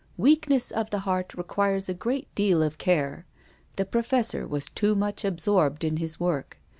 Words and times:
Weak 0.17 0.49
ness 0.49 0.71
of 0.71 0.89
the 0.89 1.01
heart 1.05 1.35
requires 1.35 1.87
a 1.87 1.93
great 1.93 2.33
deal 2.33 2.63
of 2.63 2.79
care. 2.79 3.27
The 3.75 3.85
Professor 3.85 4.47
was 4.47 4.65
too 4.65 4.95
much 4.95 5.23
absorbed 5.23 5.83
in 5.83 5.97
his 5.97 6.19
work. 6.19 6.57